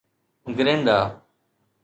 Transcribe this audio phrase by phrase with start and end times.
[0.57, 0.97] Grenada